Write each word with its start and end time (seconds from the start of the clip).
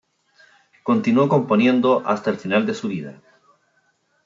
Continuó 0.81 1.29
componiendo 1.29 2.01
hasta 2.07 2.31
el 2.31 2.37
final 2.37 2.65
de 2.65 2.73
su 2.73 2.87
vida. 2.87 3.21